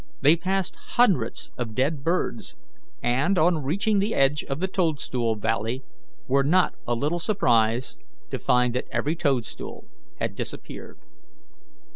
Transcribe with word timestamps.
They 0.21 0.35
passed 0.35 0.77
hundreds 0.97 1.51
of 1.59 1.75
dead 1.75 2.03
birds, 2.03 2.55
and 3.03 3.37
on 3.37 3.61
reaching 3.63 3.99
the 3.99 4.15
edge 4.15 4.43
of 4.45 4.59
the 4.59 4.67
toadstool 4.67 5.35
valley 5.35 5.83
were 6.27 6.43
not 6.43 6.73
a 6.87 6.95
little 6.95 7.19
surprised 7.19 8.01
to 8.31 8.39
find 8.39 8.73
that 8.73 8.87
every 8.89 9.15
toadstool 9.15 9.85
had 10.19 10.33
disappeared. 10.33 10.97